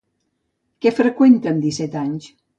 Què 0.85 0.93
freqüenta 1.01 1.53
amb 1.53 1.63
disset 1.69 2.01
anys? 2.03 2.33